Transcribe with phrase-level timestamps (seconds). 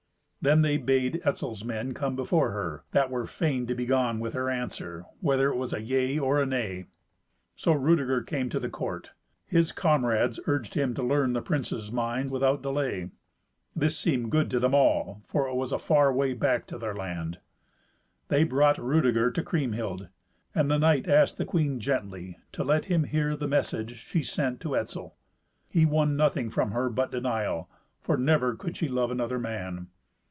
[0.43, 4.33] Then they bade Etzel's men come before her, that were fain to be gone with
[4.33, 6.87] her answer, whether it was a "yea" or a "nay."
[7.55, 9.11] So Rudeger came to the court.
[9.45, 13.11] His comrades urged him to learn the princes' mind without delay.
[13.75, 16.95] This seemed good to them all, for it was a far way back to their
[16.95, 17.37] land.
[18.29, 20.07] They brought Rudeger to Kriemhild.
[20.55, 24.59] And the knight asked the queen gently to let him hear the message she sent
[24.61, 25.15] to Etzel.
[25.69, 27.69] He won nothing from her but denial,
[28.01, 29.89] for never could she love another man.